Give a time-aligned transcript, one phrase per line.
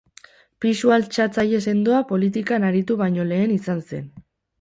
[0.63, 4.09] Pisu altxatzaile sendoa politikan aritu baino lehen izan zen.